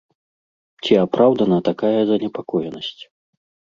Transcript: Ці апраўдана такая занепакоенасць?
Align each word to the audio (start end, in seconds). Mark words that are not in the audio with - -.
Ці 0.87 0.93
апраўдана 1.05 1.57
такая 1.71 1.95
занепакоенасць? 2.11 3.03